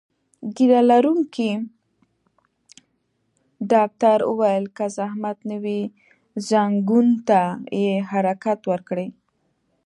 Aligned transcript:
ږیره 0.55 0.81
لرونکي 0.89 1.51
ډاکټر 3.71 4.17
وویل: 4.29 4.65
که 4.77 4.85
زحمت 4.97 5.37
نه 5.49 5.57
وي، 5.63 5.81
ځنګون 6.49 7.07
ته 7.27 7.41
یې 7.81 7.93
حرکت 8.11 8.59
ورکړئ. 8.71 9.07